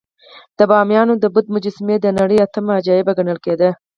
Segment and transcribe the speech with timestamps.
[0.57, 3.69] د بامیانو د بودا مجسمې د نړۍ اتم عجایب ګڼل کېدې